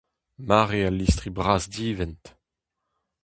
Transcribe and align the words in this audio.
Mare 0.47 0.79
al 0.87 0.95
listri 0.99 1.31
bras-divent. 1.37 2.25